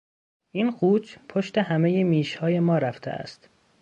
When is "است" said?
3.11-3.49